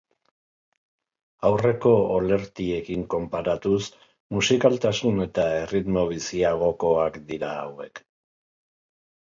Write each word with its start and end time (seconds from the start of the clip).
Aurreko 1.49 1.91
olertiekin 2.13 3.05
konparatuz, 3.15 3.79
musikaltasun 4.39 5.23
eta 5.29 5.47
erritmo 5.61 6.09
biziagokoak 6.15 7.23
dira 7.31 7.55
hauek. 7.63 8.07